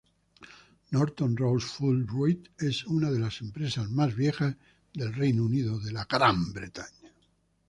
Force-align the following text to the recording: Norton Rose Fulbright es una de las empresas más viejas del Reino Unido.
Norton 0.95 1.37
Rose 1.37 1.63
Fulbright 1.67 2.59
es 2.63 2.87
una 2.87 3.11
de 3.11 3.19
las 3.19 3.39
empresas 3.41 3.87
más 3.91 4.15
viejas 4.15 4.55
del 4.91 5.13
Reino 5.13 5.43
Unido. 5.45 5.79